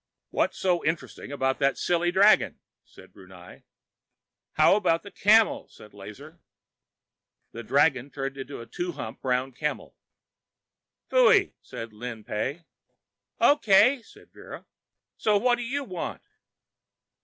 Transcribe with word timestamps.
"What's 0.31 0.57
so 0.57 0.83
interesting 0.83 1.31
about 1.31 1.59
that 1.59 1.77
silly 1.77 2.11
dragon?" 2.11 2.59
said 2.83 3.13
Brunei. 3.13 3.61
"How 4.53 4.75
about 4.75 5.03
the 5.03 5.11
camel?" 5.11 5.67
said 5.69 5.93
Lazar. 5.93 6.39
The 7.51 7.61
dragon 7.61 8.09
turned 8.09 8.35
into 8.35 8.57
the 8.57 8.65
two 8.65 8.93
humped 8.93 9.21
brown 9.21 9.51
camel. 9.51 9.95
"Phooey!" 11.11 11.53
said 11.61 11.93
Lin 11.93 12.23
Pey. 12.23 12.65
"O.K.," 13.39 14.01
said 14.01 14.31
Vera, 14.33 14.65
"so 15.17 15.37
what 15.37 15.57
do 15.59 15.63
you 15.63 15.83
want?" 15.83 16.23